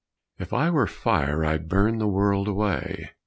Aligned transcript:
IF 0.39 0.47
If 0.47 0.53
I 0.53 0.71
were 0.71 0.87
fire 0.87 1.45
I'd 1.45 1.69
burn 1.69 1.99
the 1.99 2.07
world 2.07 2.47
away. 2.47 3.11